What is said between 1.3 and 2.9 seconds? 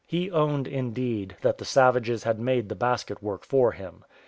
that the savages had made the